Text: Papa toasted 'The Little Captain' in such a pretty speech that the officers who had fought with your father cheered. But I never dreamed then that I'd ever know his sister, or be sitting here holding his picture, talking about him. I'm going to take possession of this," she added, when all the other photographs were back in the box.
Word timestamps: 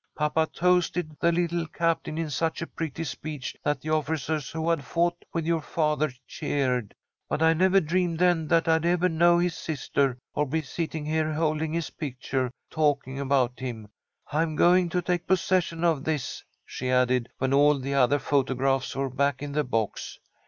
Papa 0.15 0.49
toasted 0.51 1.15
'The 1.19 1.31
Little 1.31 1.67
Captain' 1.67 2.17
in 2.17 2.31
such 2.31 2.59
a 2.59 2.65
pretty 2.65 3.03
speech 3.03 3.55
that 3.63 3.81
the 3.81 3.91
officers 3.91 4.49
who 4.49 4.67
had 4.71 4.83
fought 4.83 5.23
with 5.31 5.45
your 5.45 5.61
father 5.61 6.11
cheered. 6.27 6.95
But 7.29 7.43
I 7.43 7.53
never 7.53 7.79
dreamed 7.79 8.17
then 8.17 8.47
that 8.47 8.67
I'd 8.67 8.83
ever 8.83 9.07
know 9.09 9.37
his 9.37 9.55
sister, 9.55 10.17
or 10.33 10.47
be 10.47 10.63
sitting 10.63 11.05
here 11.05 11.31
holding 11.33 11.71
his 11.73 11.91
picture, 11.91 12.49
talking 12.71 13.19
about 13.19 13.59
him. 13.59 13.89
I'm 14.31 14.55
going 14.55 14.89
to 14.89 15.03
take 15.03 15.27
possession 15.27 15.83
of 15.83 16.03
this," 16.03 16.43
she 16.65 16.89
added, 16.89 17.29
when 17.37 17.53
all 17.53 17.77
the 17.77 17.93
other 17.93 18.17
photographs 18.17 18.95
were 18.95 19.07
back 19.11 19.43
in 19.43 19.51
the 19.51 19.63
box. 19.63 20.17